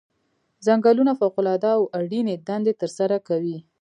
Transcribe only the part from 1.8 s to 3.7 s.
اړینې دندې ترسره کوي.